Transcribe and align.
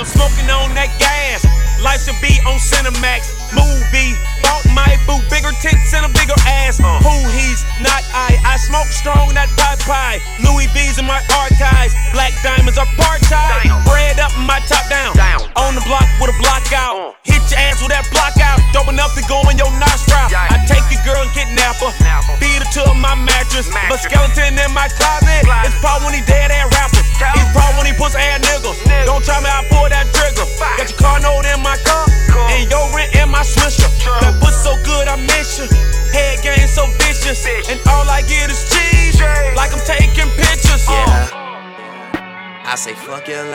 I 0.00 0.08
am 0.08 0.16
smoking 0.16 0.48
on 0.48 0.72
that 0.80 0.88
gas. 0.96 1.44
Life 1.84 2.08
should 2.08 2.16
be 2.24 2.32
on 2.48 2.56
Cinemax. 2.56 3.36
Movie. 3.52 4.16
Bought 4.40 4.64
my 4.72 4.96
boo. 5.04 5.20
Bigger 5.28 5.52
tits 5.60 5.92
and 5.92 6.08
a 6.08 6.12
bigger 6.16 6.32
ass. 6.48 6.80
Uh. 6.80 7.04
Who 7.04 7.12
he's 7.36 7.60
not 7.84 8.00
I. 8.16 8.32
I 8.48 8.56
smoke 8.56 8.88
strong, 8.88 9.28
not 9.36 9.52
pie 9.60 9.76
pie. 9.84 10.16
Louis 10.40 10.72
V's 10.72 10.96
in 10.96 11.04
my 11.04 11.20
archives. 11.36 11.92
Black 12.16 12.32
diamonds 12.40 12.80
are 12.80 12.88
part 12.96 13.20
time. 13.28 13.60
Bread 13.84 14.16
up 14.16 14.32
my 14.48 14.64
top 14.64 14.88
down. 14.88 15.12
down. 15.20 15.44
On 15.60 15.76
the 15.76 15.84
block 15.84 16.08
with 16.16 16.32
a 16.32 16.36
block 16.40 16.64
out. 16.72 16.96
Uh. 16.96 17.12
Hit 17.28 17.44
your 17.52 17.60
ass 17.60 17.84
with 17.84 17.92
that 17.92 18.08
block 18.08 18.32
out. 18.40 18.56
Dope 18.72 18.88
enough 18.88 19.12
to 19.20 19.22
go 19.28 19.44
in 19.52 19.60
your 19.60 19.68
nostril. 19.76 20.16
Yeah. 20.32 20.48
I 20.48 20.64
take 20.64 20.88
your 20.88 21.04
girl 21.04 21.20
and 21.20 21.32
kidnap 21.36 21.76
her. 21.84 21.92
Beat 22.40 22.56
her 22.56 22.68
to 22.80 22.96
my 22.96 23.12
mattress. 23.20 23.68
mattress. 23.68 24.00
But 24.00 24.00
skeleton 24.00 24.56
in 24.56 24.72
my 24.72 24.88
closet. 24.96 25.44
closet. 25.44 25.68
It's 25.68 25.76
probably 25.84 26.08
when 26.08 26.14
he 26.16 26.24
dead 26.24 26.48
ass 26.48 26.72
rapper. 26.72 27.04
It's 27.04 27.52
probably 27.52 27.79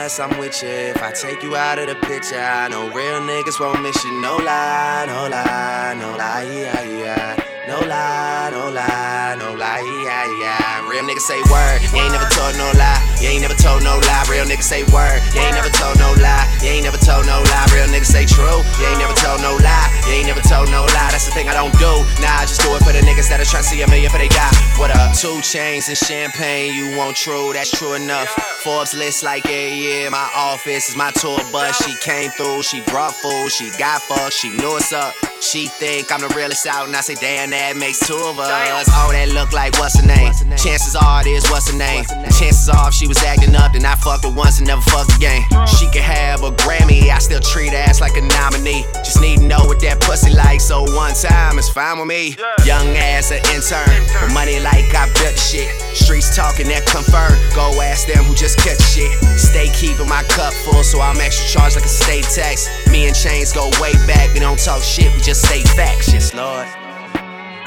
I'm 0.06 0.38
with 0.38 0.62
you. 0.62 0.68
If 0.68 1.02
I 1.02 1.10
take 1.10 1.42
you 1.42 1.56
out 1.56 1.80
of 1.80 1.88
the 1.88 1.96
picture, 2.06 2.38
I 2.38 2.68
know 2.68 2.88
real 2.90 3.20
niggas 3.20 3.58
won't 3.58 3.82
miss 3.82 4.04
you. 4.04 4.20
No 4.22 4.36
lie, 4.36 5.04
no 5.08 5.28
lie, 5.28 5.96
no 5.98 6.16
lie, 6.16 6.42
yeah, 6.44 6.82
yeah. 6.82 7.35
No 7.66 7.82
lie, 7.82 8.46
no 8.54 8.70
lie, 8.70 9.34
no 9.42 9.50
lie, 9.58 9.82
yeah, 10.06 10.22
yeah. 10.38 10.86
Real 10.86 11.02
niggas 11.02 11.26
say 11.26 11.42
word, 11.50 11.82
you 11.82 11.98
ain't 11.98 12.14
never 12.14 12.30
told 12.30 12.54
no 12.54 12.70
lie. 12.78 13.02
You 13.18 13.26
ain't 13.26 13.42
never 13.42 13.58
told 13.58 13.82
no 13.82 13.98
lie. 14.06 14.22
Real 14.30 14.46
niggas 14.46 14.70
say 14.70 14.86
word, 14.94 15.18
you 15.34 15.42
ain't 15.42 15.58
never 15.58 15.74
told 15.74 15.98
no 15.98 16.14
lie. 16.22 16.46
You 16.62 16.70
ain't 16.70 16.86
never 16.86 16.96
told 16.96 17.26
no 17.26 17.42
lie. 17.42 17.66
Real 17.74 17.90
niggas 17.90 18.14
say 18.14 18.22
true, 18.22 18.62
you 18.78 18.86
ain't 18.86 19.02
never 19.02 19.18
told 19.18 19.42
no 19.42 19.58
lie. 19.66 19.90
You 20.06 20.14
ain't 20.14 20.30
never 20.30 20.46
told 20.46 20.70
no 20.70 20.86
lie. 20.94 21.10
That's 21.10 21.26
the 21.26 21.34
thing 21.34 21.48
I 21.50 21.58
don't 21.58 21.74
do. 21.82 22.06
Nah, 22.22 22.38
I 22.38 22.46
just 22.46 22.62
do 22.62 22.70
it 22.70 22.86
for 22.86 22.94
the 22.94 23.02
niggas 23.02 23.26
that 23.34 23.42
are 23.42 23.50
trying 23.50 23.66
to 23.66 23.68
see 23.68 23.82
a 23.82 23.88
million 23.90 24.14
for 24.14 24.22
they 24.22 24.30
got. 24.30 24.54
What 24.78 24.94
up? 24.94 25.18
Two 25.18 25.42
chains 25.42 25.90
and 25.90 25.98
champagne, 25.98 26.70
you 26.70 26.96
want 26.96 27.16
true, 27.18 27.50
that's 27.50 27.74
true 27.74 27.98
enough. 27.98 28.30
Forbes 28.62 28.94
list 28.94 29.26
like, 29.26 29.42
yeah, 29.42 29.74
yeah, 29.74 30.08
my 30.08 30.30
office 30.38 30.88
is 30.88 30.94
my 30.94 31.10
tour 31.18 31.42
bus. 31.50 31.82
She 31.82 31.98
came 31.98 32.30
through, 32.30 32.62
she 32.62 32.78
brought 32.86 33.14
food, 33.18 33.50
she 33.50 33.74
got 33.74 34.02
fucked, 34.02 34.34
she 34.34 34.54
knew 34.54 34.78
it's 34.78 34.92
up. 34.92 35.18
She 35.40 35.68
think 35.68 36.10
I'm 36.10 36.20
the 36.20 36.32
realest 36.34 36.66
out, 36.66 36.86
and 36.86 36.96
I 36.96 37.00
say, 37.00 37.14
damn, 37.14 37.50
that 37.50 37.76
makes 37.76 38.00
two 38.00 38.16
of 38.16 38.38
us. 38.40 38.48
Oh, 38.48 39.12
that 39.12 39.28
look 39.36 39.52
like 39.52 39.78
what's 39.78 39.94
her 40.00 40.06
name? 40.06 40.32
Chances 40.56 40.96
are 40.96 41.20
it 41.20 41.28
is 41.28 41.44
what's 41.52 41.70
her 41.70 41.76
name. 41.76 42.04
Chances 42.32 42.68
are 42.68 42.88
if 42.88 42.94
she 42.94 43.06
was 43.06 43.22
acting 43.22 43.54
up, 43.54 43.72
then 43.72 43.84
I 43.84 43.94
fucked 43.96 44.24
her 44.24 44.32
once 44.32 44.58
and 44.58 44.66
never 44.66 44.80
fucked 44.80 45.14
again. 45.14 45.42
Mm. 45.52 45.68
She 45.78 45.86
could 45.92 46.02
have 46.02 46.42
a 46.42 46.50
Grammy, 46.64 47.12
I 47.12 47.18
still 47.18 47.40
treat 47.40 47.70
her 47.70 47.78
ass 47.78 48.00
like 48.00 48.16
a 48.16 48.24
nominee. 48.24 48.84
Just 49.04 49.20
need 49.20 49.38
to 49.38 49.46
know 49.46 49.60
what 49.68 49.78
that 49.80 50.00
pussy 50.00 50.32
like, 50.32 50.60
so 50.60 50.82
one 50.96 51.12
time 51.14 51.58
is 51.58 51.68
fine 51.68 51.98
with 52.00 52.08
me. 52.08 52.34
Young 52.64 52.88
ass 52.96 53.30
an 53.30 53.44
intern, 53.52 53.86
with 54.24 54.32
money 54.32 54.58
like 54.60 54.88
I 54.96 55.06
built 55.20 55.36
shit. 55.36 55.68
Streets 55.94 56.34
talking 56.34 56.66
that 56.72 56.88
confirm. 56.88 57.36
Go 57.54 57.70
ask 57.84 58.08
them 58.08 58.24
who 58.24 58.34
just 58.34 58.58
catch 58.58 58.80
shit. 58.80 59.12
Stay 59.38 59.68
keeping 59.76 60.08
my 60.08 60.24
cup 60.32 60.52
full, 60.64 60.82
so 60.82 61.00
I'm 61.00 61.20
extra 61.20 61.46
charged 61.46 61.76
like 61.76 61.84
a 61.84 61.92
state 61.92 62.24
tax. 62.32 62.66
Me 62.90 63.06
and 63.06 63.14
Chainz 63.14 63.54
go 63.54 63.70
way 63.80 63.92
back, 64.06 64.32
we 64.32 64.40
don't 64.40 64.58
talk 64.58 64.82
shit, 64.82 65.12
we 65.14 65.20
just 65.20 65.42
say 65.46 65.62
facts, 65.62 66.12
yes, 66.12 66.34
Lord. 66.34 66.66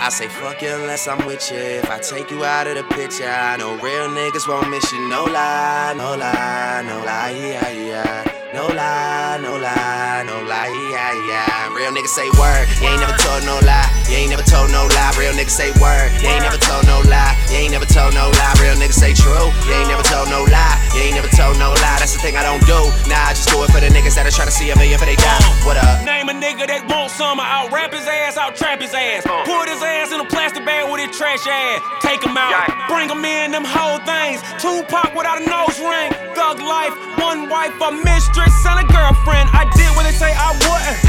I 0.02 0.08
say 0.10 0.28
fuck 0.30 0.62
you 0.62 0.70
unless 0.70 1.08
I'm 1.08 1.26
with 1.26 1.52
you. 1.52 1.58
If 1.58 1.90
I 1.90 2.00
take 2.00 2.32
you 2.32 2.46
out 2.46 2.68
of 2.68 2.76
the 2.76 2.84
picture, 2.96 3.28
I 3.28 3.58
know 3.58 3.76
real 3.76 4.08
niggas 4.08 4.48
won't 4.48 4.70
miss 4.70 4.90
you. 4.94 5.10
No 5.10 5.26
lie, 5.26 5.94
no 5.98 6.16
lie, 6.16 6.84
no 6.88 7.04
lie, 7.04 7.32
yeah, 7.32 7.70
yeah. 7.70 8.39
No 8.50 8.66
lie, 8.66 9.38
no 9.46 9.62
lie, 9.62 10.26
no 10.26 10.42
lie, 10.42 10.74
yeah, 10.90 11.14
yeah. 11.30 11.70
Real 11.70 11.94
niggas 11.94 12.10
say 12.18 12.26
word, 12.34 12.66
you 12.82 12.90
ain't 12.90 12.98
never 12.98 13.14
told 13.22 13.46
no 13.46 13.62
lie. 13.62 13.86
You 14.10 14.18
ain't 14.18 14.34
never 14.34 14.42
told 14.42 14.74
no 14.74 14.90
lie. 14.90 15.14
Real 15.22 15.38
niggas 15.38 15.54
say 15.54 15.70
word, 15.78 16.10
you 16.18 16.34
ain't 16.34 16.42
never 16.42 16.58
told 16.58 16.82
no 16.90 16.98
lie. 17.06 17.38
You 17.54 17.62
ain't 17.62 17.72
never 17.78 17.86
told 17.86 18.18
no 18.18 18.34
lie. 18.42 18.58
Real 18.58 18.74
niggas 18.74 18.98
say 18.98 19.14
true, 19.14 19.54
you 19.70 19.74
ain't 19.78 19.86
never 19.86 20.02
told 20.02 20.34
no 20.34 20.50
lie. 20.50 20.82
You 20.98 21.06
ain't 21.06 21.14
never 21.14 21.30
told 21.30 21.62
no 21.62 21.78
lie. 21.78 22.02
That's 22.02 22.18
the 22.18 22.22
thing 22.26 22.42
I 22.42 22.44
don't 22.44 22.66
do. 22.66 22.90
Nah, 23.06 23.30
I 23.30 23.38
just 23.38 23.54
do 23.54 23.62
it 23.62 23.70
for 23.70 23.86
the 23.86 23.94
niggas 23.94 24.18
that 24.18 24.26
are 24.26 24.34
trying 24.34 24.50
to 24.50 24.58
see 24.58 24.74
a 24.74 24.76
million 24.82 24.98
for 24.98 25.06
they 25.06 25.14
die. 25.22 25.46
What 25.62 25.78
up? 25.78 26.02
Name 26.02 26.34
a 26.34 26.34
nigga 26.34 26.66
that 26.66 26.90
want 26.90 27.14
some. 27.14 27.38
I'll 27.38 27.70
rap 27.70 27.94
his 27.94 28.10
ass, 28.10 28.34
I'll 28.34 28.54
trap 28.58 28.82
his 28.82 28.98
ass. 28.98 29.30
Uh. 29.30 29.46
Put 29.46 29.70
his 29.70 29.86
ass 29.86 30.10
in 30.10 30.18
a 30.18 30.26
plastic 30.26 30.66
bag 30.66 30.90
with 30.90 31.06
his 31.06 31.14
trash 31.14 31.46
ass. 31.46 31.86
Take 32.02 32.26
him 32.26 32.34
out, 32.34 32.66
bring 32.90 33.14
him 33.14 33.22
in, 33.22 33.54
them 33.54 33.62
whole 33.62 34.02
things. 34.10 34.42
Tupac 34.58 35.14
without 35.14 35.38
a 35.38 35.46
nose 35.46 35.78
ring. 35.78 36.10
Thug 36.34 36.58
life, 36.66 36.98
one 37.22 37.46
wife, 37.46 37.78
a 37.78 37.94
mistress, 38.40 38.66
and 38.66 38.80
a 38.80 38.86
girlfriend. 38.88 39.50
I 39.52 39.68
did 39.76 39.90
what 39.96 40.04
they 40.04 40.16
say 40.16 40.32
I 40.32 40.56
wouldn't. 40.64 41.00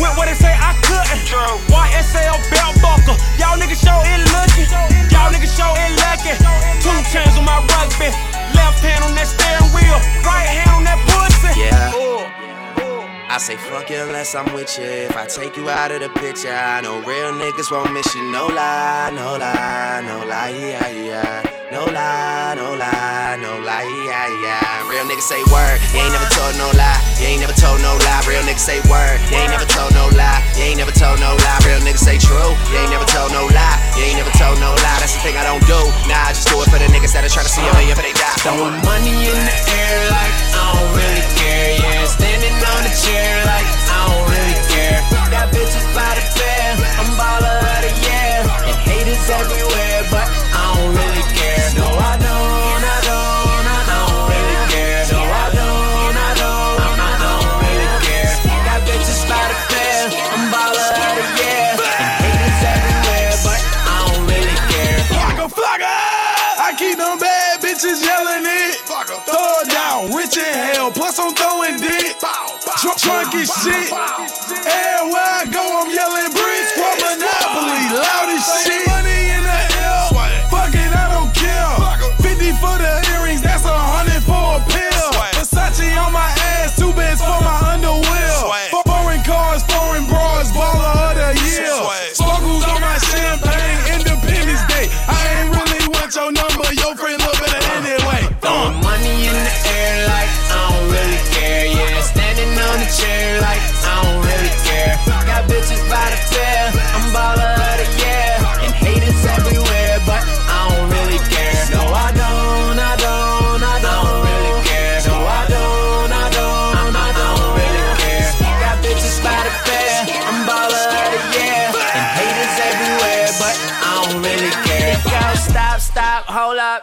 Went 0.00 0.16
where 0.18 0.26
they 0.26 0.34
say 0.34 0.50
I 0.50 0.74
couldn't. 0.82 1.22
YSL 1.70 2.36
belt 2.50 2.74
buckle. 2.82 3.16
Y'all 3.38 3.58
niggas 3.58 3.78
show 3.78 3.98
it 4.02 4.20
looking. 4.34 4.66
Y'all 5.10 5.30
niggas 5.30 5.54
show 5.54 5.70
it 5.78 5.90
lucky. 6.02 6.34
Two 6.82 6.96
chains 7.12 7.36
on 7.38 7.44
my 7.44 7.62
rugby. 7.70 8.10
Left 8.56 8.82
hand 8.82 9.04
on 9.04 9.14
that 9.14 9.28
steering 9.28 9.70
wheel. 9.74 9.98
Right 10.26 10.48
hand 10.48 10.70
on 10.74 10.84
that 10.84 10.98
pussy. 11.06 11.60
Yeah. 11.60 11.94
I 13.30 13.38
say 13.38 13.56
fuck 13.56 13.88
you 13.90 13.96
unless 14.02 14.34
I'm 14.34 14.52
with 14.52 14.76
you. 14.76 14.84
If 14.84 15.16
I 15.16 15.26
take 15.26 15.56
you 15.56 15.70
out 15.70 15.92
of 15.92 16.00
the 16.00 16.08
picture, 16.08 16.52
I 16.52 16.80
know 16.80 16.98
real 16.98 17.32
niggas 17.38 17.70
won't 17.70 17.92
miss 17.92 18.12
you. 18.14 18.24
No 18.32 18.48
lie, 18.48 19.12
no 19.14 19.38
lie, 19.38 20.02
no 20.04 20.26
lie, 20.26 20.50
yeah, 20.50 20.88
yeah. 20.90 21.68
No 21.70 21.84
lie, 21.84 22.54
no 22.56 22.74
lie, 22.74 23.38
no 23.40 23.60
lie, 23.64 23.86
yeah, 24.04 24.42
yeah. 24.42 24.79
Real 24.90 25.06
niggas 25.06 25.30
say 25.30 25.38
word, 25.54 25.78
you 25.94 26.02
ain't 26.02 26.10
never 26.10 26.26
told 26.34 26.58
no 26.58 26.66
lie. 26.74 26.98
You 27.22 27.30
ain't 27.30 27.38
never 27.38 27.54
told 27.54 27.78
no 27.78 27.94
lie. 28.02 28.26
Real 28.26 28.42
niggas 28.42 28.66
say 28.66 28.82
word, 28.90 29.22
you 29.30 29.38
ain't 29.38 29.54
never 29.54 29.62
told 29.62 29.94
no 29.94 30.10
lie. 30.18 30.42
You 30.58 30.66
ain't 30.66 30.82
never 30.82 30.90
told 30.90 31.22
no 31.22 31.38
lie. 31.46 31.62
Real 31.62 31.78
niggas 31.78 32.02
say 32.02 32.18
true, 32.18 32.58
you 32.66 32.74
ain't 32.74 32.90
never 32.90 33.06
told 33.06 33.30
no 33.30 33.46
lie. 33.54 33.78
You 33.94 34.10
ain't 34.10 34.18
never 34.18 34.34
told 34.34 34.58
no 34.58 34.74
lie. 34.82 34.98
That's 34.98 35.14
the 35.14 35.22
thing 35.22 35.38
I 35.38 35.46
don't 35.46 35.62
do. 35.70 35.78
Nah, 36.10 36.26
I 36.26 36.34
just 36.34 36.50
do 36.50 36.58
it 36.58 36.66
for 36.74 36.82
the 36.82 36.90
niggas 36.90 37.14
that 37.14 37.22
are 37.22 37.30
trying 37.30 37.46
to 37.46 37.54
see 37.54 37.62
a 37.62 37.70
million 37.70 37.94
for 37.94 38.02
they 38.02 38.10
die. 38.18 38.34
Throwing 38.42 38.82
money 38.82 39.14
in 39.14 39.38
the 39.38 39.56
air 39.78 40.10
like 40.10 40.34
I 40.58 40.74
don't 40.74 40.90
really 40.98 41.26
care, 41.38 41.70
yeah. 41.86 42.10
Standing 42.10 42.58
on 42.58 42.82
the 42.82 42.90
chair 42.90 43.46
like 43.46 43.70
I 43.94 44.10
don't 44.10 44.26
really 44.26 44.58
care. 44.74 44.98
Got 45.30 45.54
bitches 45.54 45.86
by 45.94 46.18
the 46.18 46.24
pair, 46.34 46.74
I'm 46.98 47.14
baller 47.14 47.62
of 47.62 47.78
the 47.86 47.94
year. 48.10 48.42
And 48.66 48.78
haters 48.90 49.22
everywhere, 49.30 49.99
shit. 73.62 74.09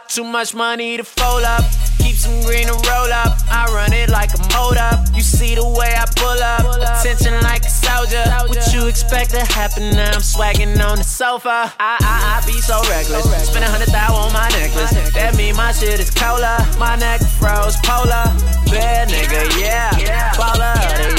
Too 0.08 0.24
much 0.24 0.54
money 0.54 0.96
to 0.96 1.04
fold 1.04 1.44
up. 1.44 1.64
Keep 1.98 2.16
some 2.16 2.40
green 2.42 2.66
to 2.66 2.72
roll 2.72 3.12
up. 3.12 3.36
I 3.50 3.68
run 3.70 3.92
it 3.92 4.08
like 4.08 4.32
a 4.32 4.38
mold 4.56 4.78
up. 4.78 5.04
You 5.14 5.20
see 5.20 5.54
the 5.54 5.62
way 5.62 5.94
I 5.94 6.06
pull 6.16 6.40
up. 6.42 6.64
Attention 6.80 7.34
like 7.42 7.62
a 7.62 7.68
soldier. 7.68 8.24
What 8.48 8.72
you 8.72 8.86
expect 8.88 9.30
to 9.30 9.44
happen 9.44 9.90
now? 9.90 10.12
I'm 10.12 10.22
swagging 10.22 10.80
on 10.80 10.96
the 10.96 11.04
sofa. 11.04 11.72
I, 11.78 11.98
I, 12.00 12.40
I 12.40 12.46
be 12.46 12.58
so 12.58 12.80
reckless. 12.88 13.50
Spend 13.50 13.64
a 13.64 13.68
hundred 13.68 13.88
thou 13.88 14.14
on 14.14 14.32
my 14.32 14.48
necklace. 14.48 14.92
That 15.12 15.36
mean 15.36 15.54
my 15.56 15.72
shit 15.72 16.00
is 16.00 16.10
cola. 16.10 16.56
My 16.78 16.96
neck 16.96 17.20
froze 17.38 17.76
polar. 17.84 18.32
Bad 18.72 19.08
nigga, 19.08 19.60
yeah. 19.60 19.96
Yeah. 19.98 20.32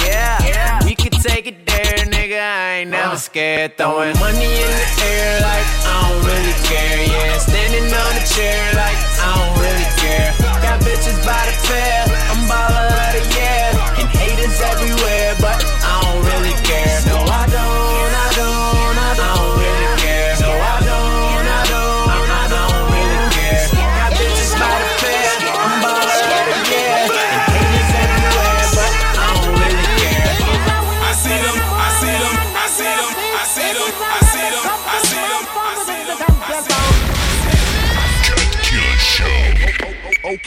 yeah 0.07 0.38
take 1.21 1.47
it 1.47 1.65
there, 1.65 2.05
nigga. 2.07 2.39
I 2.39 2.81
ain't 2.81 2.91
never 2.91 3.13
uh, 3.13 3.17
scared. 3.17 3.77
Throwing 3.77 4.17
money 4.19 4.45
in 4.45 4.71
the 4.81 4.89
air 5.03 5.41
like 5.41 5.67
I 5.83 5.95
don't 6.07 6.23
really 6.23 6.55
care. 6.63 6.99
Yeah, 7.03 7.37
standing 7.37 7.87
on 7.91 8.13
a 8.15 8.25
chair 8.25 8.73
like 8.73 8.99
I 9.19 9.29
don't 9.35 9.55
really 9.59 9.89
care. 9.99 10.31
Got 10.63 10.79
bitches 10.81 11.19
by 11.25 11.41
the 11.47 11.55
pair. 11.67 12.05
I'm 12.31 12.47
baller 12.47 13.19
of 13.19 13.33
here. 13.33 13.38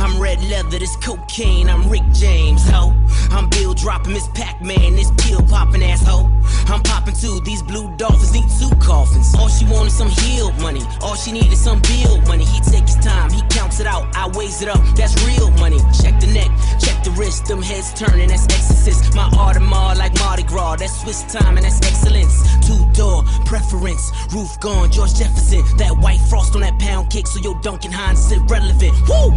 I'm 0.00 0.20
red 0.20 0.40
leather, 0.44 0.78
this 0.78 0.96
cocaine. 0.96 1.68
I'm 1.68 1.88
Rick 1.88 2.04
James, 2.12 2.62
ho. 2.68 2.94
I'm 3.30 3.48
Bill 3.50 3.74
dropping 3.74 4.12
Miss 4.12 4.28
Pac-Man, 4.28 4.94
this 4.94 5.10
pill 5.18 5.42
popping 5.42 5.82
asshole. 5.82 6.30
I'm 6.68 6.82
popping 6.82 7.14
too. 7.14 7.40
These 7.40 7.62
blue 7.62 7.94
dolphins 7.96 8.32
need 8.32 8.48
two 8.60 8.74
coffins. 8.76 9.34
All 9.34 9.48
she 9.48 9.64
wanted 9.64 9.90
some 9.90 10.08
healed 10.08 10.58
money. 10.60 10.82
All 11.00 11.16
she 11.16 11.32
needed 11.32 11.56
some 11.56 11.80
bill 11.82 12.20
money. 12.22 12.44
He 12.44 12.60
take 12.60 12.84
his 12.84 12.96
time, 12.96 13.30
he 13.30 13.42
counts 13.50 13.80
it 13.80 13.86
out. 13.86 14.06
I 14.14 14.28
weighs 14.36 14.62
it 14.62 14.68
up. 14.68 14.80
That's 14.94 15.14
real 15.26 15.50
money. 15.52 15.78
Check 16.00 16.20
the 16.20 16.28
neck, 16.28 16.50
check 16.78 17.02
the 17.02 17.10
wrist. 17.12 17.46
Them 17.46 17.62
heads 17.62 17.92
turning. 17.94 18.28
That's 18.28 18.44
exorcist. 18.44 19.14
My 19.14 19.28
Audemars 19.30 19.96
like 19.96 20.14
Mardi 20.20 20.42
Gras. 20.44 20.76
That's 20.76 21.00
Swiss 21.00 21.22
time 21.32 21.56
and 21.56 21.64
that's 21.64 21.80
excellence. 21.82 22.57
Two 22.68 22.84
door 22.92 23.24
preference. 23.46 24.12
Roof 24.34 24.60
gone. 24.60 24.90
George 24.92 25.14
Jefferson. 25.14 25.64
That 25.78 25.96
white 25.96 26.20
frost 26.28 26.54
on 26.54 26.60
that 26.60 26.78
pound 26.78 27.08
cake. 27.10 27.26
So 27.26 27.40
your 27.40 27.58
Duncan 27.62 27.90
Hines 27.92 28.26
is 28.26 28.32
irrelevant. 28.32 28.92
Woo! 29.08 29.32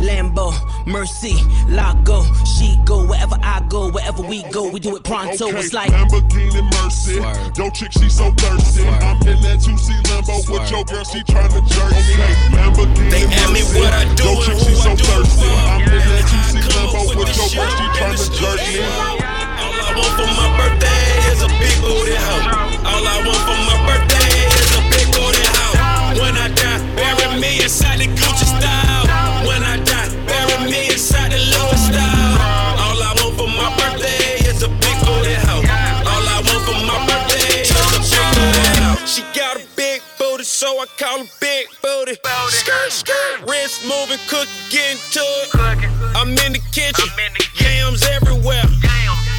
Lambo, 0.00 0.48
Mercy, 0.86 1.36
Lago, 1.68 2.24
she 2.46 2.78
go 2.86 3.04
wherever 3.06 3.36
I 3.42 3.60
go, 3.68 3.90
wherever 3.90 4.22
we 4.22 4.42
go, 4.44 4.70
we 4.70 4.80
do 4.80 4.96
it 4.96 5.04
pronto. 5.04 5.48
Okay, 5.48 5.58
It's 5.58 5.74
like 5.74 5.90
Lamborghini 5.92 6.62
Mercy. 6.80 7.16
Swerve. 7.20 7.52
Yo, 7.58 7.68
chick, 7.68 7.92
she 7.92 8.08
so 8.08 8.30
thirsty. 8.32 8.80
Swerve. 8.80 9.02
I'm 9.02 9.16
in 9.28 9.36
that 9.44 9.60
2C 9.60 10.00
Lambo 10.08 10.36
with 10.36 10.44
Swerve. 10.46 10.70
your 10.70 10.84
girl, 10.84 11.04
she 11.04 11.20
tryna 11.20 11.60
jerk 11.68 11.92
me. 11.92 12.14
Okay, 12.16 12.32
Lamborghini 12.56 13.10
They 13.12 13.24
ask 13.28 13.52
me 13.52 13.60
Mercy. 13.60 13.80
what 13.80 13.92
I 13.92 14.04
do 14.16 14.24
Yo, 14.24 14.40
chick, 14.40 14.58
she 14.64 14.72
so 14.74 14.90
thirsty. 14.96 15.48
I'm 15.68 15.82
in 15.84 16.00
that 16.00 16.24
2C 16.32 16.56
I 16.56 16.60
come 16.64 16.72
Lambo 16.72 17.00
with 17.04 17.18
with 17.20 17.36
your 17.36 17.48
girl, 17.60 17.70
she 17.76 17.86
tryna 17.92 18.24
jerk 18.40 18.60
me. 18.72 18.80
All 18.80 19.20
I 19.20 19.92
want 20.00 20.12
for 20.16 20.28
my 20.32 20.48
birthday 20.56 20.99
is 21.40 21.46
a 21.46 21.58
big 21.58 21.76
booty 21.80 22.16
hoe. 22.16 22.44
All 22.84 23.04
I 23.04 23.16
want 23.24 23.40
for 23.48 23.56
my 23.64 23.76
birthday 23.88 24.44
is 24.60 24.72
a 24.76 24.82
big 24.92 25.06
booty 25.16 25.44
hoe. 25.56 26.20
When 26.20 26.36
I 26.36 26.48
die, 26.52 26.80
bury 26.96 27.40
me 27.40 27.62
inside 27.62 28.00
the 28.00 28.08
Gucci 28.12 28.44
style. 28.44 29.06
When 29.48 29.62
I 29.62 29.80
die, 29.84 30.10
bury 30.28 30.70
me 30.70 30.92
inside 30.92 31.32
the 31.32 31.40
Louis 31.40 31.80
style. 31.80 32.36
All 32.84 33.00
I 33.00 33.10
want 33.20 33.34
for 33.40 33.48
my 33.48 33.68
birthday 33.78 34.44
is 34.44 34.62
a 34.62 34.68
big 34.68 34.96
booty 35.06 35.36
hoe. 35.48 35.64
All 36.12 36.24
I 36.28 36.38
want 36.44 36.62
for 36.68 36.78
my 36.84 36.98
birthday 37.08 37.64
is 37.64 37.72
a 37.72 38.00
big 38.04 38.28
booty 38.36 38.68
hoe. 38.84 39.06
She 39.06 39.22
got 39.32 39.56
a 39.56 39.64
big 39.76 40.02
booty, 40.18 40.44
so 40.44 40.68
I 40.80 40.86
call 40.98 41.24
her 41.24 41.30
big 41.40 41.68
booty. 41.80 42.16
Skirt, 42.48 42.92
skirt, 42.92 43.48
wrist 43.48 43.80
moving, 43.88 44.20
cook, 44.28 44.48
getting 44.68 45.00
to 45.16 45.24
it. 45.24 45.54
I'm 46.16 46.36
in 46.44 46.52
the 46.52 46.62
kitchen, 46.72 47.08
yams 47.56 48.04
everywhere. 48.04 48.64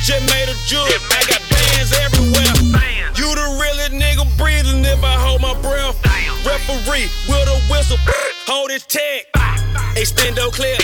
Just 0.01 0.25
made 0.33 0.49
a 0.49 0.57
jewel, 0.65 0.89
I 1.13 1.21
got 1.29 1.40
everywhere. 1.89 2.53
You 3.17 3.33
the 3.33 3.57
realest 3.57 3.91
nigga 3.91 4.25
breathing 4.37 4.85
if 4.85 5.03
I 5.03 5.17
hold 5.17 5.41
my 5.41 5.53
breath. 5.61 5.97
Referee 6.45 7.09
with 7.27 7.47
a 7.49 7.57
whistle, 7.73 7.97
hold 8.45 8.69
his 8.69 8.85
tag. 8.85 9.25
Extendo 9.95 10.51
clip, 10.51 10.79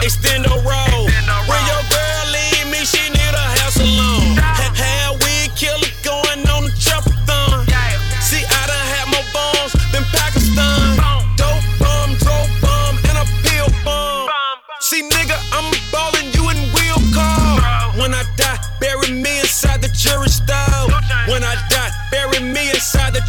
extendo 0.00 0.52
roll. 0.64 1.13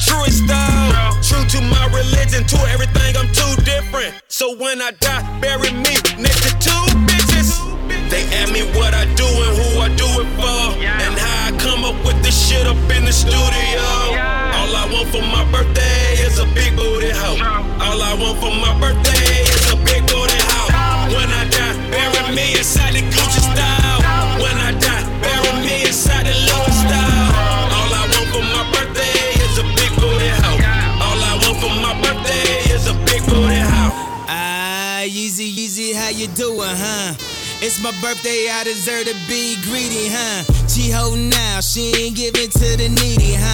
Truest 0.01 0.43
style. 0.45 1.13
True 1.23 1.45
to 1.55 1.59
my 1.67 1.85
religion, 1.93 2.43
to 2.45 2.57
everything, 2.69 3.15
I'm 3.17 3.31
too 3.31 3.53
different. 3.63 4.13
So 4.27 4.55
when 4.57 4.81
I 4.81 4.91
die, 4.99 5.23
bury 5.39 5.71
me 5.71 5.95
next 6.19 6.41
to 6.45 6.51
two 6.59 6.83
bitches. 7.07 7.61
They 8.09 8.23
ask 8.37 8.51
me 8.53 8.61
what 8.77 8.93
I 8.93 9.05
do 9.15 9.25
and 9.25 9.53
who 9.57 9.79
I 9.79 9.89
do 9.95 10.07
it 10.21 10.29
for. 10.37 10.59
And 10.83 11.13
how 11.17 11.49
I 11.49 11.57
come 11.57 11.83
up 11.83 11.97
with 12.05 12.21
this 12.23 12.35
shit 12.35 12.67
up 12.67 12.77
in 12.91 13.05
the 13.05 13.13
studio. 13.13 13.81
All 14.57 14.71
I 14.75 14.87
want 14.91 15.07
for 15.09 15.21
my 15.21 15.43
birthday 15.51 16.13
is 16.25 16.39
a 16.39 16.45
big 16.53 16.75
booty 16.75 17.09
hoe. 17.09 17.39
All 17.81 18.01
I 18.01 18.13
want 18.19 18.39
for 18.39 18.51
my 18.51 18.73
birthday 18.79 19.14
you 36.25 36.33
doing, 36.35 36.59
huh? 36.61 37.13
It's 37.61 37.81
my 37.81 37.91
birthday, 38.01 38.47
I 38.51 38.63
deserve 38.63 39.05
to 39.05 39.15
be 39.27 39.57
greedy, 39.63 40.09
huh? 40.09 40.43
She 40.67 40.89
holding 40.89 41.31
out, 41.33 41.63
she 41.63 41.93
ain't 41.95 42.15
giving 42.15 42.49
to 42.49 42.77
the 42.77 42.89
needy, 42.89 43.33
huh? 43.37 43.44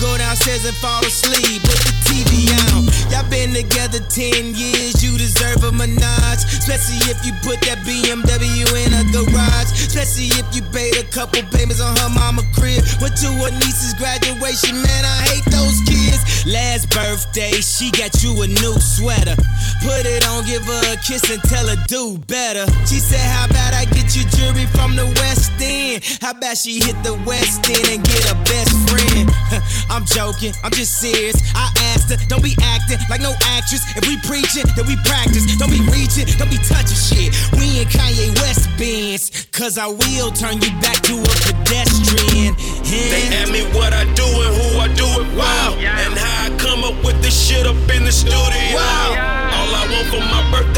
Go 0.00 0.18
downstairs 0.18 0.64
and 0.64 0.76
fall 0.76 1.04
asleep 1.04 1.62
with 1.62 1.82
the 1.86 1.94
TV 2.06 2.50
on. 2.70 2.86
Y'all 3.10 3.28
been 3.30 3.54
together 3.54 4.00
10 4.00 4.54
years, 4.54 5.02
you 5.02 5.16
deserve 5.16 5.62
a 5.64 5.72
menage. 5.72 6.42
Especially 6.44 6.98
if 7.10 7.20
you 7.24 7.32
put 7.42 7.60
that 7.68 7.78
BMW 7.86 8.64
in 8.86 8.90
a 8.94 9.04
garage. 9.12 9.70
Especially 9.72 10.32
if 10.34 10.46
you 10.54 10.62
paid 10.74 10.96
a 10.96 11.06
couple 11.10 11.42
payments 11.54 11.80
on 11.80 11.96
her 11.96 12.10
mama 12.10 12.42
crib. 12.56 12.82
Went 13.00 13.16
to 13.22 13.30
her 13.44 13.52
niece's 13.62 13.94
graduation, 13.94 14.74
man, 14.80 15.02
I 15.04 15.18
hate 15.30 15.46
those 15.52 15.78
kids. 15.86 16.44
Last 16.46 16.90
birthday, 16.90 17.52
she 17.62 17.90
got 17.90 18.22
you 18.22 18.34
a 18.42 18.46
new 18.46 18.74
sweater. 18.80 19.36
Put 19.80 20.04
it 20.04 20.26
on, 20.28 20.44
give 20.44 20.64
her 20.64 20.92
a 20.92 20.96
kiss 20.96 21.24
and 21.30 21.42
tell 21.44 21.66
her 21.68 21.76
do 21.88 22.18
better. 22.26 22.66
She 22.84 23.00
said, 23.00 23.20
How 23.20 23.46
about 23.46 23.72
I 23.74 23.84
get 23.86 24.16
you 24.16 24.24
jewelry 24.28 24.66
from 24.66 24.96
the 24.96 25.06
West 25.20 25.52
End? 25.60 26.04
How 26.20 26.32
about 26.32 26.56
she 26.56 26.80
hit 26.80 26.96
the 27.02 27.14
West 27.24 27.68
End 27.68 27.88
and 27.88 28.04
get 28.04 28.24
a 28.30 28.34
best 28.44 28.72
friend? 28.88 29.30
I'm 29.94 30.04
joking, 30.04 30.52
I'm 30.64 30.72
just 30.72 30.98
serious. 30.98 31.38
I 31.54 31.70
asked 31.94 32.10
her, 32.10 32.18
don't 32.26 32.42
be 32.42 32.58
acting 32.60 32.98
like 33.08 33.20
no 33.20 33.30
actress. 33.54 33.86
If 33.94 34.02
we 34.10 34.18
preaching, 34.26 34.66
then 34.74 34.90
we 34.90 34.98
practice. 35.06 35.46
Don't 35.54 35.70
be 35.70 35.78
reaching, 35.86 36.26
don't 36.34 36.50
be 36.50 36.58
touching 36.66 36.98
shit. 36.98 37.30
We 37.54 37.78
in 37.78 37.86
Kanye 37.86 38.34
West 38.42 38.66
bands, 38.74 39.46
cause 39.52 39.78
I 39.78 39.86
will 39.86 40.32
turn 40.34 40.58
you 40.58 40.74
back 40.82 40.98
to 41.06 41.14
a 41.14 41.34
pedestrian. 41.46 42.58
They 42.90 43.22
ask 43.38 43.52
me 43.52 43.62
what 43.70 43.94
I 43.94 44.02
do 44.18 44.26
and 44.26 44.52
who 44.58 44.82
I 44.82 44.88
do 44.98 45.06
it 45.22 45.30
wow. 45.38 45.78
And 45.78 46.18
how 46.18 46.50
I 46.50 46.58
come 46.58 46.82
up 46.82 46.98
with 47.04 47.22
this 47.22 47.38
shit 47.38 47.64
up 47.64 47.78
in 47.94 48.02
the 48.02 48.10
studio. 48.10 48.34
All 48.34 49.70
I 49.78 49.86
want 49.94 50.08
for 50.10 50.26
my 50.26 50.42
birthday 50.50 50.73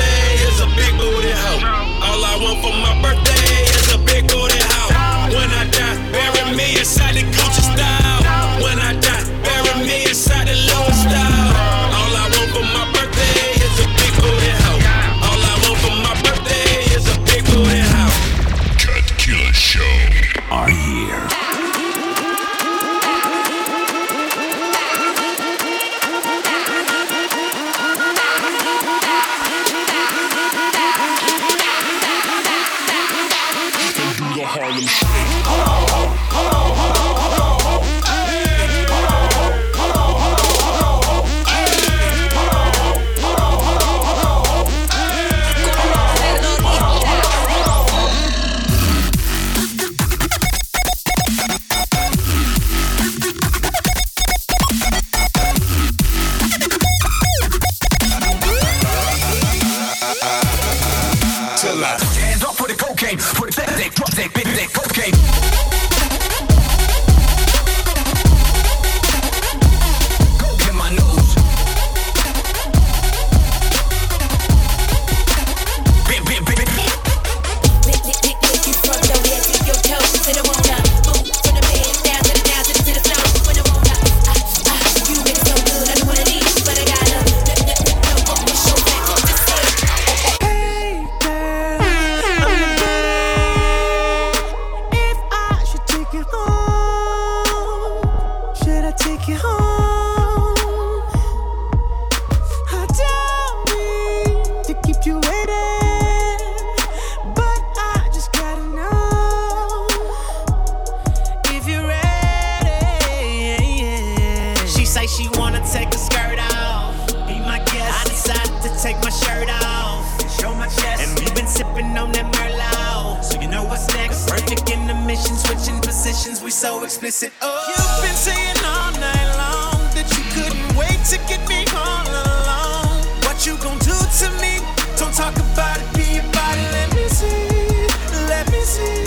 positions. 126.16 126.42
We 126.42 126.50
so 126.50 126.82
explicit. 126.84 127.32
Oh. 127.42 127.64
You've 127.68 128.08
been 128.08 128.16
saying 128.16 128.56
all 128.64 128.92
night 128.92 129.28
long 129.36 129.80
that 129.94 130.08
you 130.16 130.22
couldn't 130.32 130.76
wait 130.76 130.98
to 131.10 131.18
get 131.28 131.46
me 131.48 131.64
all 131.74 132.06
alone. 132.06 133.04
What 133.24 133.46
you 133.46 133.56
gon' 133.58 133.78
do 133.78 133.92
to 133.92 134.30
me? 134.40 134.60
Don't 134.96 135.14
talk 135.14 135.36
about 135.36 135.78
it, 135.78 135.88
be 135.94 136.18
about 136.18 136.56
it. 136.56 136.72
Let 136.72 136.94
me 136.94 137.08
see, 137.08 138.26
let 138.28 138.50
me 138.50 138.60
see. 138.60 139.05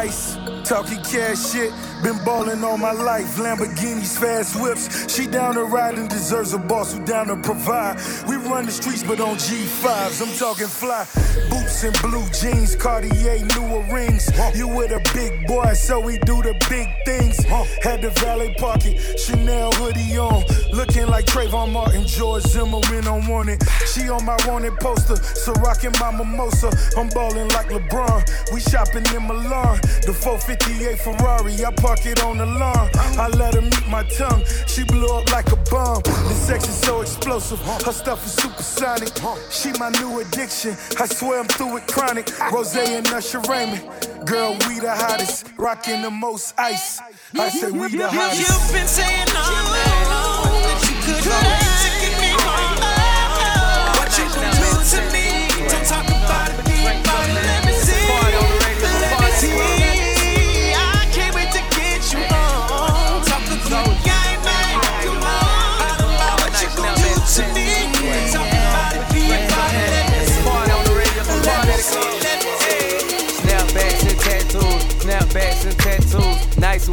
Ice, 0.00 0.38
talking 0.64 1.02
cash 1.02 1.52
shit. 1.52 1.89
Been 2.02 2.16
ballin' 2.24 2.64
all 2.64 2.78
my 2.78 2.92
life, 2.92 3.36
Lamborghinis, 3.36 4.18
fast 4.18 4.58
whips. 4.58 5.12
She 5.14 5.26
down 5.26 5.54
to 5.54 5.64
ride 5.64 5.98
and 5.98 6.08
deserves 6.08 6.54
a 6.54 6.58
boss 6.58 6.94
who 6.94 7.04
down 7.04 7.26
to 7.26 7.36
provide. 7.36 8.00
We 8.26 8.36
run 8.36 8.64
the 8.64 8.72
streets, 8.72 9.02
but 9.02 9.20
on 9.20 9.36
G5s, 9.36 10.22
I'm 10.22 10.34
talking 10.38 10.66
fly. 10.66 11.06
Boots 11.50 11.84
and 11.84 11.94
blue 12.00 12.26
jeans, 12.30 12.74
Cartier, 12.74 13.44
newer 13.54 13.82
rings. 13.92 14.30
You 14.54 14.66
with 14.68 14.92
a 14.92 15.00
big 15.12 15.46
boy, 15.46 15.74
so 15.74 16.00
we 16.00 16.16
do 16.18 16.40
the 16.40 16.54
big 16.70 16.88
things. 17.04 17.44
Had 17.82 18.00
the 18.00 18.10
valet 18.20 18.54
pocket, 18.54 18.96
Chanel 19.18 19.70
hoodie 19.72 20.16
on. 20.16 20.42
Looking 20.72 21.06
like 21.06 21.26
Trayvon 21.26 21.70
Martin, 21.70 22.06
George 22.06 22.44
Zimmerman 22.44 23.08
on 23.08 23.26
wanted. 23.26 23.62
She 23.86 24.08
on 24.08 24.24
my 24.24 24.38
wanted 24.46 24.74
poster, 24.80 25.16
so 25.16 25.52
rockin' 25.54 25.92
my 26.00 26.10
mimosa. 26.16 26.70
I'm 26.96 27.08
ballin' 27.10 27.48
like 27.48 27.68
LeBron. 27.68 28.52
We 28.54 28.60
shopping 28.60 29.04
in 29.14 29.26
Milan, 29.26 29.80
the 30.06 30.14
458 30.14 30.98
Ferrari. 30.98 31.64
I 31.64 31.70
park 31.72 31.89
it 31.98 32.22
on 32.22 32.38
the 32.38 32.46
lawn. 32.46 32.88
I 33.18 33.28
let 33.36 33.54
her 33.54 33.62
meet 33.62 33.88
my 33.88 34.02
tongue. 34.04 34.44
She 34.66 34.84
blew 34.84 35.08
up 35.08 35.30
like 35.32 35.50
a 35.52 35.56
bomb. 35.70 36.02
The 36.02 36.34
sex 36.34 36.68
is 36.68 36.80
so 36.80 37.00
explosive. 37.00 37.60
Her 37.60 37.92
stuff 37.92 38.24
is 38.24 38.32
supersonic. 38.32 39.12
She 39.50 39.72
my 39.78 39.90
new 40.00 40.20
addiction. 40.20 40.76
I 40.98 41.06
swear 41.06 41.40
I'm 41.40 41.48
through 41.48 41.74
with 41.74 41.86
chronic. 41.86 42.26
Rose 42.52 42.76
and 42.76 43.06
Usher 43.08 43.40
Raymond. 43.40 43.82
Girl, 44.24 44.52
we 44.68 44.80
the 44.80 44.94
hottest. 44.94 45.48
Rocking 45.58 46.02
the 46.02 46.10
most 46.10 46.54
ice. 46.58 47.00
I 47.34 47.48
say 47.48 47.70
we 47.70 47.88
the 47.96 48.08
hottest. 48.08 48.40
You've 48.40 48.72
been 48.72 48.86
saying 48.86 49.28
all 49.36 49.50
night 49.50 50.06
long 50.08 50.62
that 50.62 50.80
you 50.88 51.14
couldn't 51.14 51.69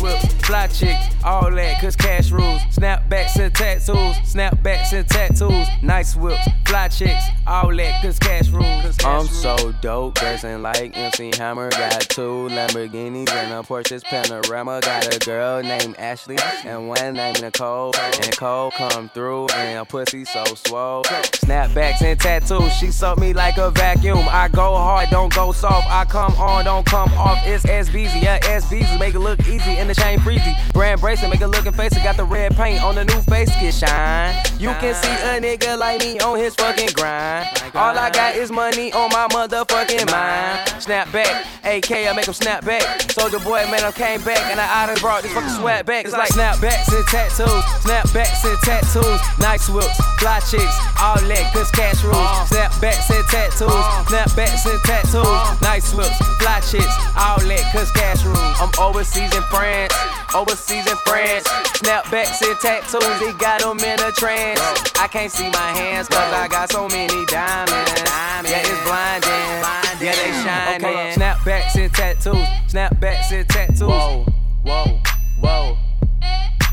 to. 0.02 0.18
Fly 0.46 0.68
chick, 0.68 0.98
all 1.28 1.52
that, 1.52 1.82
cause 1.82 1.96
cash 1.96 2.32
rules. 2.32 2.62
Snapbacks 2.72 3.36
and 3.38 3.54
tattoos, 3.54 4.16
snapbacks 4.24 4.94
and 4.94 5.08
tattoos, 5.08 5.68
nice 5.82 6.16
whips, 6.16 6.48
fly 6.66 6.88
chicks, 6.88 7.26
all 7.46 7.76
that, 7.76 8.02
cause 8.02 8.18
cash 8.18 8.48
rules. 8.50 8.96
I'm 9.04 9.28
so 9.28 9.74
dope, 9.82 10.16
dressing 10.16 10.62
like 10.62 10.98
MC 10.98 11.32
Hammer. 11.38 11.70
Got 11.70 12.02
two 12.02 12.48
Lamborghinis 12.50 13.30
and 13.30 13.54
a 13.54 13.62
Porsche's 13.62 14.04
Panamera. 14.04 14.82
Got 14.82 15.16
a 15.16 15.20
girl 15.20 15.62
named 15.62 15.96
Ashley 15.98 16.38
and 16.64 16.88
one 16.88 17.14
named 17.14 17.42
Nicole. 17.42 17.94
And 17.98 18.26
Nicole 18.26 18.72
come 18.72 19.10
through 19.10 19.48
and 19.50 19.80
a 19.80 19.86
pussy 19.86 20.24
so 20.24 20.46
swole. 20.46 21.04
Snapbacks 21.04 22.02
and 22.02 22.20
tattoos, 22.20 22.72
she 22.74 22.92
suck 22.92 23.18
me 23.18 23.34
like 23.34 23.58
a 23.58 23.72
vacuum. 23.72 24.26
I 24.30 24.48
go 24.48 24.76
hard, 24.76 25.10
don't 25.10 25.34
go 25.34 25.52
soft. 25.52 25.88
I 25.90 26.06
come 26.06 26.34
on, 26.36 26.64
don't 26.66 26.86
come 26.86 27.12
off. 27.14 27.40
It's 27.46 27.66
SBZ, 27.66 28.22
yeah, 28.22 28.40
SBZ. 28.40 28.98
Make 28.98 29.16
it 29.16 29.20
look 29.20 29.40
easy 29.48 29.78
in 29.78 29.88
the 29.88 29.96
chain 29.96 30.20
breezy. 30.20 30.54
Brand 30.74 31.02
bracelet, 31.02 31.17
make 31.26 31.42
a 31.42 31.48
looking 31.48 31.72
face. 31.72 31.94
I 31.94 32.04
got 32.04 32.18
the 32.18 32.26
red 32.26 32.56
paint 32.56 32.84
on 32.84 32.96
the 32.96 33.06
new 33.06 33.22
face, 33.22 33.50
get 33.60 33.74
shine. 33.74 34.36
You 34.60 34.70
can 34.82 34.94
see 34.94 35.10
a 35.10 35.42
nigga 35.42 35.78
like 35.78 36.00
me 36.02 36.20
on 36.20 36.38
his 36.38 36.54
fucking 36.56 36.90
grind. 36.94 37.50
All 37.74 37.98
I 37.98 38.10
got 38.10 38.36
is 38.36 38.52
money 38.52 38.94
on 38.94 39.10
my 39.10 39.28
motherfucking 39.30 40.10
mind. 40.12 40.82
Snap 40.82 41.12
back, 41.12 41.46
AK, 41.64 41.92
I 41.92 42.14
make 42.14 42.28
him 42.28 42.34
snap 42.34 42.66
back. 42.66 43.12
Soldier 43.12 43.40
boy, 43.40 43.66
man, 43.70 43.84
I 43.84 43.92
came 43.92 44.22
back 44.22 44.52
and 44.52 44.60
I 44.60 44.66
out 44.84 44.90
and 44.90 45.00
brought 45.00 45.24
this 45.24 45.34
fucking 45.34 45.50
sweat 45.50 45.86
back. 45.86 46.06
It's 46.06 46.14
like 46.14 46.30
snapbacks 46.30 46.90
and 46.94 47.06
tattoos, 47.08 47.64
snapbacks 47.82 48.46
and 48.46 48.58
tattoos, 48.62 49.22
nice 49.40 49.70
whips, 49.70 49.98
fly 50.20 50.40
chicks, 50.42 50.78
all 51.02 51.18
that, 51.18 51.54
cause 51.54 51.72
cash 51.72 52.04
rules. 52.04 52.18
Uh. 52.18 52.46
Snapbacks 52.50 53.10
and 53.10 53.26
tattoos, 53.28 53.70
uh. 53.70 54.06
snapbacks 54.06 54.66
and 54.70 54.82
tattoos, 54.84 55.26
uh. 55.26 55.58
nice 55.62 55.94
whips, 55.94 56.18
fly 56.40 56.60
chicks, 56.62 56.96
all 57.18 57.40
that, 57.42 57.66
cause 57.74 57.92
cash 57.92 58.24
rules. 58.26 58.58
I'm 58.60 58.72
overseas 58.80 59.34
in 59.36 59.44
France, 59.54 59.94
overseas 60.36 60.88
in 60.88 60.98
France. 61.06 61.48
Snapbacks 61.78 62.42
and 62.42 62.60
tattoos, 62.60 63.20
they 63.20 63.34
got 63.38 63.62
them 63.62 63.80
in 63.80 64.00
a 64.00 64.12
trance. 64.12 64.60
I 65.00 65.08
can't 65.08 65.32
see 65.32 65.50
my 65.50 65.72
hands 65.78 66.08
cause 66.08 66.34
I 66.34 66.48
got 66.48 66.72
so 66.72 66.88
many 66.88 67.26
diamonds. 67.26 68.02
Yeah, 68.50 68.62
it's 68.62 68.84
blinding. 68.84 69.58
Yeah, 70.00 70.14
they 70.14 70.32
shining. 70.44 70.86
Okay, 70.86 71.14
snapbacks 71.16 71.76
and 71.76 71.94
tattoos, 71.94 72.48
snapbacks 72.68 73.32
and 73.32 73.50
tattoos. 73.50 73.82
Whoa, 73.82 74.26
whoa, 74.64 75.00
whoa. 75.42 75.78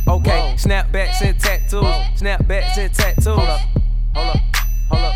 Okay, 0.06 0.54
snapbacks 0.58 1.22
and 1.22 1.38
tattoos, 1.40 1.86
snapbacks 2.20 2.76
and 2.76 2.92
tattoos. 2.94 3.24
Hold 3.24 3.48
up, 3.48 3.60
hold 4.14 4.36
up, 4.36 4.40
hold 4.90 5.04
up. 5.04 5.14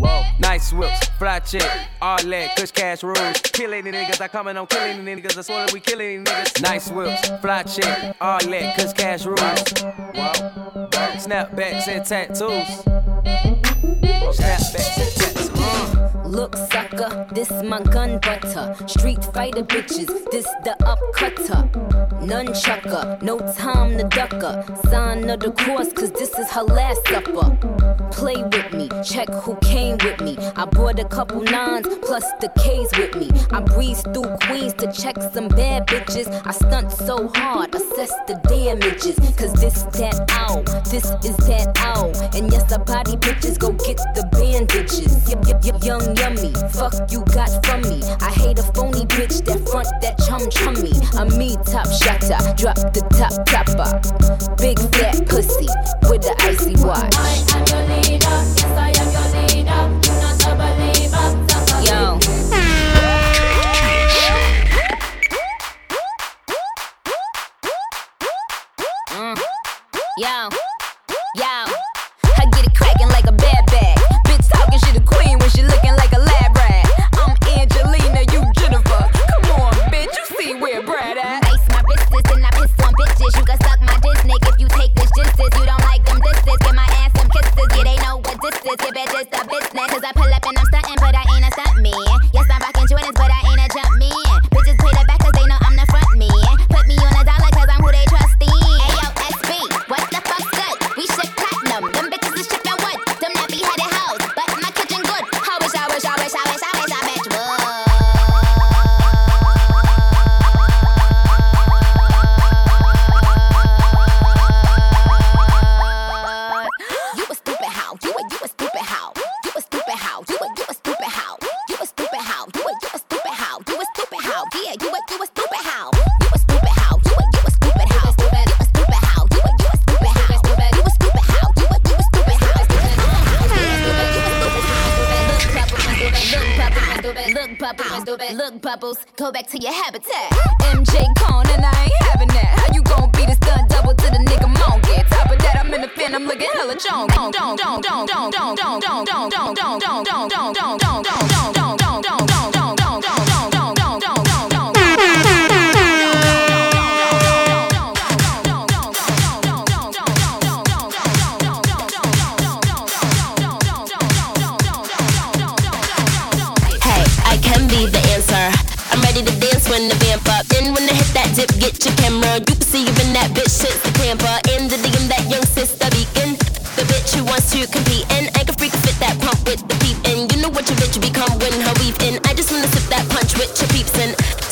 Whoa. 0.00 0.22
Nice 0.38 0.72
whips, 0.72 1.08
fly 1.18 1.40
chick, 1.40 1.62
all 2.00 2.22
that, 2.22 2.56
kush 2.56 2.70
cash 2.70 3.02
rules. 3.02 3.40
Killing 3.52 3.84
the 3.84 3.90
niggas, 3.92 4.20
I 4.20 4.28
coming 4.28 4.56
on 4.56 4.66
killing 4.66 5.04
the 5.04 5.10
niggas. 5.10 5.36
I 5.36 5.42
swear 5.42 5.66
that 5.66 5.74
we 5.74 5.80
killing 5.80 6.24
the 6.24 6.30
niggas. 6.30 6.62
Nice 6.62 6.90
whips, 6.90 7.28
fly 7.42 7.62
chick, 7.64 8.16
all 8.18 8.40
that, 8.40 8.76
kush 8.76 8.92
cash 8.94 9.26
rules. 9.26 9.38
Whoa. 9.40 10.32
Snapbacks 11.20 11.86
and 11.88 12.06
tattoos. 12.06 12.84
Snapbacks 14.36 14.74
and 14.74 14.86
tattoos. 14.96 15.09
Look, 16.30 16.56
sucker, 16.56 17.26
this 17.32 17.50
my 17.64 17.82
gun 17.82 18.20
butter. 18.20 18.76
Street 18.86 19.24
fighter 19.34 19.64
bitches, 19.64 20.06
this 20.30 20.46
the 20.62 20.76
upcutter. 20.82 21.68
Nunchucker, 22.20 23.20
no 23.20 23.38
time 23.54 23.98
to 23.98 24.04
ducker. 24.04 24.64
Sign 24.88 25.28
of 25.28 25.40
the 25.40 25.50
cross, 25.50 25.92
cause 25.92 26.12
this 26.12 26.38
is 26.38 26.48
her 26.52 26.62
last 26.62 27.04
supper. 27.08 27.56
Play 28.12 28.44
with 28.44 28.72
me, 28.72 28.88
check 29.02 29.28
who 29.42 29.56
came 29.56 29.96
with 30.04 30.20
me. 30.20 30.36
I 30.54 30.66
brought 30.66 31.00
a 31.00 31.04
couple 31.04 31.40
nines 31.40 31.88
plus 32.02 32.24
the 32.40 32.48
K's 32.62 32.90
with 32.96 33.16
me. 33.16 33.28
I 33.50 33.60
breeze 33.60 34.02
through 34.02 34.36
Queens 34.42 34.74
to 34.74 34.92
check 34.92 35.16
some 35.32 35.48
bad 35.48 35.88
bitches. 35.88 36.28
I 36.46 36.52
stunt 36.52 36.92
so 36.92 37.28
hard, 37.34 37.74
assess 37.74 38.12
the 38.28 38.34
damages. 38.46 39.18
Cause 39.36 39.52
this 39.54 39.82
that 39.98 40.30
ow, 40.30 40.62
this 40.90 41.06
is 41.24 41.36
that 41.48 41.76
ow. 41.78 42.12
And 42.38 42.52
yes, 42.52 42.70
I 42.72 42.78
body 42.78 43.16
bitches, 43.16 43.58
go 43.58 43.72
get 43.72 43.96
the 44.14 44.28
bandages. 44.30 45.28
Yep, 45.28 45.44
yep, 45.48 45.64
yep, 45.64 45.84
young 45.84 46.19
yummy. 46.20 46.52
Fuck 46.70 47.10
you 47.10 47.24
got 47.34 47.50
from 47.64 47.80
me. 47.82 48.02
I 48.20 48.30
hate 48.30 48.58
a 48.58 48.62
phony 48.74 49.06
bitch 49.06 49.44
that 49.46 49.60
front 49.68 49.88
that 50.02 50.18
chum 50.26 50.48
chummy. 50.50 50.92
A 51.18 51.24
me 51.38 51.56
top 51.64 51.88
shotter, 51.88 52.40
drop 52.60 52.76
the 52.94 53.02
top 53.18 53.34
topper. 53.46 53.90
Big 54.56 54.78
fat 54.94 55.26
pussy 55.26 55.99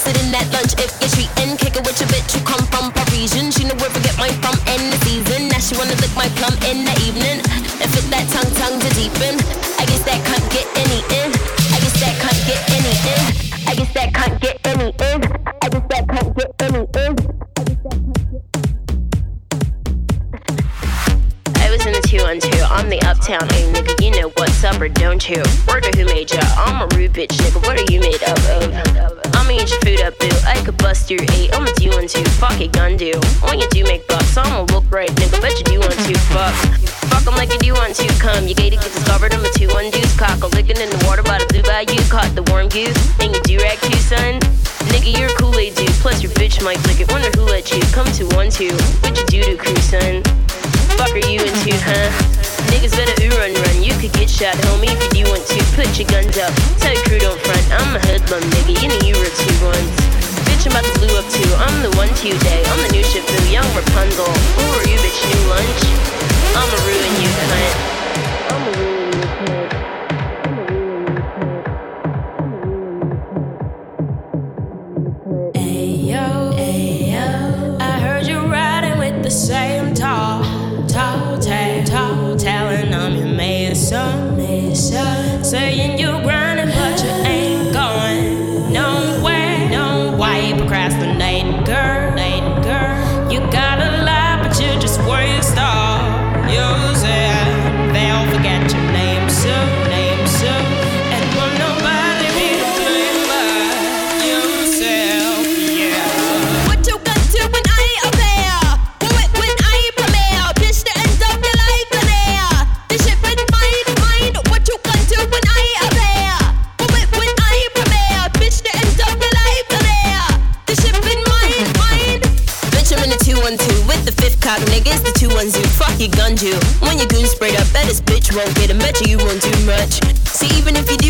in. 0.08 0.14
Sit 0.14 0.24
in 0.24 0.32
that 0.32 0.48
lunch 0.52 0.72
if 0.80 0.90
you're 1.00 1.12
treating. 1.12 1.56
Kick 1.56 1.76
it 1.76 1.84
with 1.84 2.00
your 2.00 2.08
bitch 2.08 2.32
who 2.32 2.40
come 2.44 2.64
from 2.72 2.92
Parisian. 2.92 3.50
She 3.50 3.64
know 3.64 3.76
where 3.76 3.90
to 3.92 4.00
get 4.00 4.16
my 4.16 4.28
from 4.40 4.56
in 4.72 4.90
the 4.90 4.98
season. 5.04 5.48
Now 5.48 5.60
she 5.60 5.76
wanna 5.76 5.96
lick 6.00 6.12
my 6.16 6.28
plum 6.40 6.54
in 6.64 6.84
the 6.84 6.94
evening. 7.04 7.44
And 7.80 7.88
fit 7.92 8.08
that 8.10 8.24
tongue 8.32 8.52
tongue 8.56 8.80
to 8.80 8.90
deepen. 8.96 9.36
I 9.76 9.84
guess 9.84 10.02
that 10.08 10.20
can't 10.24 10.48
get 10.48 10.66
any 10.80 11.00
in. 11.12 11.30
I 11.72 11.78
guess 11.80 11.96
that 12.00 12.14
can't 12.20 12.40
get 12.48 12.60
any 12.72 12.92
in. 13.12 13.20
I 13.68 13.74
guess 13.76 13.92
that 13.92 14.08
can't 14.14 14.40
get 14.40 14.56
any 14.64 14.88
in. 14.96 15.20
I 15.62 15.68
guess 15.68 15.86
that 15.92 16.08
can't 16.08 16.32
get 16.36 16.52
any 16.60 16.80
in. 16.80 17.18
I 21.56 21.70
was 21.70 21.84
in 21.84 21.92
the 21.92 22.00
2 22.00 22.18
on 22.24 22.40
2. 22.40 22.48
I'm 22.64 22.88
the 22.88 23.00
uptown 23.02 23.44
A 23.44 23.60
nigga. 23.72 23.92
You 24.02 24.10
know 24.12 24.28
what's 24.36 24.64
up 24.64 24.80
or 24.80 24.88
don't 24.88 25.28
you? 25.28 25.42
Word 25.68 25.84
to 25.84 25.92
who 25.98 26.04
made 26.06 26.30
ya? 26.30 26.40
I'm 26.56 26.80
a 26.80 26.86
rude 26.96 27.12
bitch 27.12 27.36
nigga. 27.44 27.60
What 27.66 27.78
are 27.78 27.87
you 27.87 27.87
Your 31.08 31.24
eight. 31.40 31.48
Do 31.80 31.90
one 31.90 32.06
two. 32.06 32.24
Fuck 32.36 32.60
it, 32.60 32.72
gun 32.72 32.98
do. 32.98 33.16
When 33.40 33.58
you 33.58 33.68
do 33.70 33.84
make 33.84 34.06
bucks, 34.08 34.36
I'ma 34.36 34.66
look 34.74 34.84
right, 34.90 35.08
nigga. 35.16 35.40
Bet 35.40 35.56
you 35.56 35.64
do 35.64 35.80
want 35.80 35.96
to. 35.96 36.14
Fuck. 36.34 36.52
Fuck 37.08 37.24
'em 37.24 37.32
like 37.32 37.48
you 37.48 37.58
do 37.60 37.72
want 37.72 37.96
to. 37.96 38.08
Come, 38.20 38.48
you 38.48 38.54
gated, 38.54 38.80
get 38.80 38.92
discovered. 38.92 39.32
I'm 39.32 39.44
a 39.44 39.48
2 39.56 39.68
1 39.72 39.90
deuce. 39.90 40.16
Cock 40.18 40.42
a 40.42 40.48
licking 40.52 40.76
in 40.76 40.90
the 40.90 41.00
water 41.06 41.22
by 41.22 41.38
the 41.38 41.46
blue 41.48 41.62
bayou. 41.62 41.96
Caught 42.10 42.34
the 42.34 42.42
warm 42.50 42.68
goose. 42.68 42.98
And 43.20 43.32
you 43.32 43.40
do 43.48 43.56
rag 43.64 43.80
too, 43.80 43.96
son. 43.96 44.40
Nigga, 44.92 45.16
you're 45.16 45.32
a 45.32 45.36
Kool-Aid 45.40 45.76
dude. 45.76 45.88
Plus 46.04 46.20
your 46.20 46.32
bitch 46.32 46.60
might 46.62 46.82
lick 46.84 47.00
it. 47.00 47.08
Wonder 47.08 47.30
who 47.38 47.48
let 47.48 47.72
you 47.72 47.80
come 47.96 48.10
to 48.20 48.28
one 48.36 48.50
two. 48.50 48.74
What 49.00 49.16
you 49.16 49.24
do 49.32 49.40
to 49.48 49.56
crew, 49.56 49.80
son? 49.80 50.20
Fuck 51.00 51.16
are 51.16 51.24
you 51.24 51.40
into, 51.40 51.72
huh? 51.88 52.10
Niggas 52.68 52.92
better 52.92 53.16
ooh 53.24 53.38
run 53.40 53.54
run. 53.54 53.76
You 53.80 53.94
could 53.96 54.12
get 54.12 54.28
shot, 54.28 54.60
homie, 54.68 54.92
if 54.92 55.00
you 55.08 55.24
do 55.24 55.30
want 55.30 55.46
to. 55.46 55.58
Put 55.72 55.88
your 55.96 56.08
guns 56.12 56.36
up. 56.36 56.52
Tell 56.76 56.92
your 56.92 57.04
crew 57.08 57.20
don't 57.22 57.40
front. 57.40 57.64
I'm 57.70 57.96
a 57.96 58.00
hoodlum, 58.02 58.44
nigga. 58.52 58.76
You 58.82 58.88
know 58.92 59.00
you 59.08 59.14
were 59.16 59.32
two 59.32 59.56
ones. 59.64 60.07
Bitch, 60.58 60.66
I'm 60.66 60.72
about 60.72 60.92
to 60.92 60.98
blue 60.98 61.16
up 61.16 61.28
too. 61.30 61.54
I'm 61.54 61.82
the 61.84 61.96
one 61.96 62.08
to 62.08 62.38
day. 62.40 62.64
I'm 62.66 62.82
the 62.82 62.90
new 62.90 63.04
boo, 63.04 63.48
young 63.48 63.64
Rapunzel. 63.76 64.26
Who 64.26 64.64
are 64.74 64.88
you, 64.88 64.98
bitch? 64.98 65.22
New 65.30 65.48
lunch? 65.48 65.82
I'ma 66.56 66.74
ruin 66.84 67.22
you, 67.22 67.28
cunt. 67.46 67.97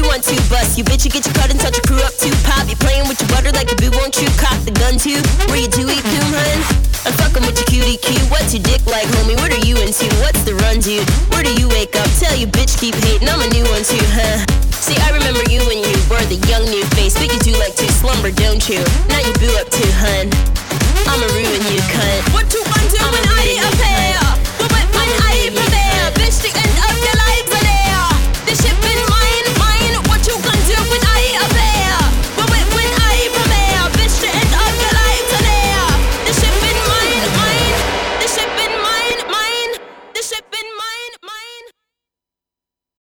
Want 0.09 0.25
to 0.25 0.41
bust, 0.49 0.81
you 0.81 0.85
bitch, 0.89 1.05
you 1.05 1.13
get 1.13 1.29
your 1.29 1.37
cut 1.37 1.53
and 1.53 1.61
touch 1.61 1.77
your 1.77 1.85
crew 1.85 2.01
up 2.01 2.17
too. 2.17 2.33
Pop, 2.49 2.65
you 2.65 2.77
playing 2.81 3.05
with 3.07 3.21
your 3.21 3.29
butter 3.29 3.53
like 3.53 3.69
a 3.69 3.77
boo, 3.77 3.93
won't 3.93 4.17
you? 4.17 4.27
Cock 4.41 4.57
the 4.65 4.73
gun 4.73 4.97
too. 4.97 5.21
Where 5.53 5.61
you 5.61 5.69
do 5.69 5.85
eat 5.85 6.01
coon, 6.01 6.33
hun? 6.33 6.59
I'm 7.05 7.13
fucking 7.21 7.45
with 7.45 7.61
your 7.61 7.69
cutie 7.69 8.01
cue. 8.01 8.17
What's 8.33 8.57
your 8.57 8.65
dick 8.65 8.81
like, 8.89 9.05
homie? 9.21 9.37
What 9.37 9.53
are 9.53 9.65
you 9.69 9.77
into? 9.85 10.09
What's 10.25 10.41
the 10.49 10.57
run, 10.65 10.81
dude? 10.81 11.05
Where 11.29 11.45
do 11.45 11.53
you 11.61 11.69
wake 11.69 11.93
up? 12.01 12.09
Tell 12.17 12.33
you 12.33 12.49
bitch 12.49 12.81
keep 12.81 12.97
hating. 12.97 13.29
I'm 13.29 13.45
a 13.45 13.49
new 13.53 13.69
one 13.69 13.85
too, 13.85 14.01
huh? 14.17 14.41
See, 14.81 14.97
I 14.97 15.13
remember 15.13 15.45
you 15.53 15.61
when 15.69 15.85
you 15.85 15.97
were 16.09 16.25
the 16.33 16.41
young 16.49 16.65
new 16.73 16.85
face. 16.97 17.13
But 17.13 17.29
you 17.29 17.41
do 17.45 17.53
like 17.61 17.77
to 17.77 17.87
slumber, 17.93 18.33
don't 18.33 18.65
you? 18.65 18.81
Now 19.13 19.21
you 19.21 19.33
boo 19.37 19.53
up 19.61 19.69
too, 19.69 19.93
hun. 19.93 20.33
I'ma 21.05 21.29
ruin 21.37 21.63
you, 21.69 21.81
cunt. 21.93 22.33
What 22.33 22.49
you 22.49 22.65
gonna 22.65 22.89
do 22.89 23.03
when 23.13 23.25
I 23.29 23.61
up 23.61 23.77
there? 23.77 24.08